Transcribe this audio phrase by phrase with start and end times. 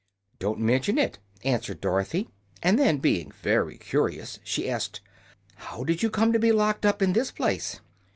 [0.39, 2.27] "Don't mention it," answered Dorothy.
[2.63, 4.99] And then, being very curious, she asked:
[5.57, 7.81] "How did you come to be locked up in this place?"